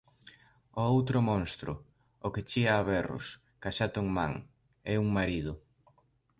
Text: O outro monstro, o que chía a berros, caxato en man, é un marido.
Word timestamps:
O 0.79 0.81
outro 0.95 1.17
monstro, 1.29 1.71
o 2.25 2.27
que 2.33 2.45
chía 2.49 2.73
a 2.75 2.87
berros, 2.91 3.25
caxato 3.63 3.97
en 4.03 4.07
man, 4.17 4.33
é 4.93 4.95
un 5.03 5.09
marido. 5.17 5.53